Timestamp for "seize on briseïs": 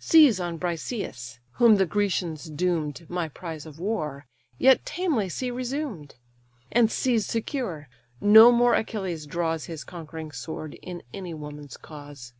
0.00-1.38